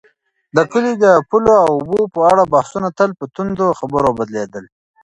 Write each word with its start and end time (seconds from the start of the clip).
د 0.55 0.57
کلي 0.71 0.93
د 1.03 1.05
پولو 1.29 1.53
او 1.65 1.69
اوبو 1.77 1.99
په 2.13 2.19
اړه 2.31 2.43
بحثونه 2.53 2.89
تل 2.97 3.09
په 3.19 3.25
توندو 3.33 3.67
خبرو 3.79 4.09
بدلېدل. 4.19 4.65